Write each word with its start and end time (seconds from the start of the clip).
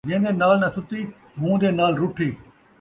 جین٘دے 0.09 0.31
نال 0.41 0.53
ناں 0.61 0.71
سُتی، 0.75 1.01
ہوں 1.39 1.55
دے 1.61 1.69
نال 1.77 1.93
رُٹھی 2.01 2.29